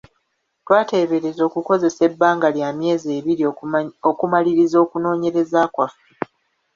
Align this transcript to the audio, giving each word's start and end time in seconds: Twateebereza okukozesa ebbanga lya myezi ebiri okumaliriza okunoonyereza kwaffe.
Twateebereza 0.63 1.41
okukozesa 1.49 2.01
ebbanga 2.09 2.47
lya 2.55 2.69
myezi 2.79 3.07
ebiri 3.17 3.43
okumaliriza 4.09 4.77
okunoonyereza 4.85 5.61
kwaffe. 5.73 6.03